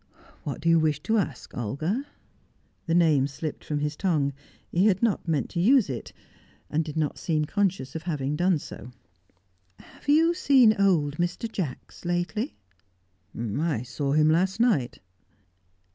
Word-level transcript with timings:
"What 0.43 0.61
do 0.61 0.67
you 0.67 0.79
wish 0.79 0.99
to 1.03 1.19
ask, 1.19 1.55
Olga?" 1.55 2.07
The 2.87 2.95
name 2.95 3.27
slipped 3.27 3.63
from 3.63 3.81
his 3.81 3.95
tongue; 3.95 4.33
he 4.71 4.87
had 4.87 5.03
not 5.03 5.27
meant 5.27 5.51
to 5.51 5.59
use 5.59 5.91
it, 5.91 6.11
and 6.71 6.83
did 6.83 6.97
not 6.97 7.19
seem 7.19 7.45
conscious 7.45 7.95
of 7.95 8.01
having 8.01 8.35
done 8.35 8.57
so. 8.57 8.89
"Have 9.77 10.07
you 10.09 10.33
seen 10.33 10.75
old 10.79 11.17
Mr. 11.17 11.47
Jacks 11.47 12.03
lately?" 12.03 12.55
"I 13.39 13.83
saw 13.83 14.13
him 14.13 14.27
last 14.31 14.59
night." 14.59 14.97